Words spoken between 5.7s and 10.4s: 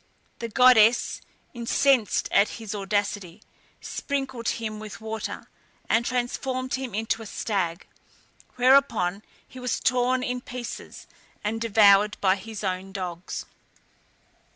and transformed him into a stag, whereupon he was torn